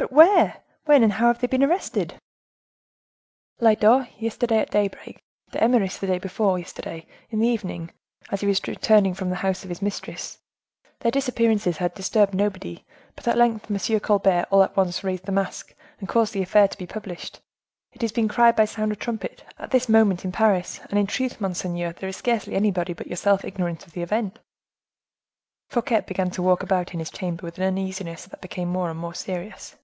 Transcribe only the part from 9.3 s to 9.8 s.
house of